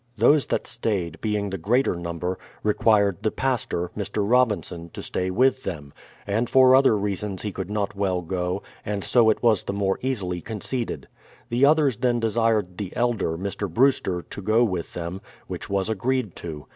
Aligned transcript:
Those 0.17 0.47
that 0.47 0.65
stayed, 0.65 1.21
being 1.21 1.51
the 1.51 1.59
greater 1.59 1.93
number, 1.93 2.39
required 2.63 3.21
the 3.21 3.29
pastor, 3.29 3.91
Mr. 3.95 4.27
Robinson, 4.27 4.89
to 4.95 5.03
stay 5.03 5.29
with 5.29 5.61
them; 5.61 5.93
and 6.25 6.49
for 6.49 6.75
other 6.75 6.97
reasons 6.97 7.43
he 7.43 7.51
could 7.51 7.69
not 7.69 7.93
well 7.95 8.23
go, 8.23 8.63
and 8.83 9.03
so 9.03 9.29
it 9.29 9.43
was 9.43 9.63
the 9.63 9.73
more 9.73 9.99
easily 10.01 10.41
conceded. 10.41 11.07
The 11.49 11.65
others 11.65 11.97
then 11.97 12.19
desired 12.19 12.79
the 12.79 12.95
elder, 12.95 13.37
Mr. 13.37 13.71
Brewster, 13.71 14.23
to 14.23 14.41
go 14.41 14.63
with 14.63 14.95
them, 14.95 15.21
which 15.45 15.69
was 15.69 15.87
agreed 15.87 16.35
to. 16.37 16.65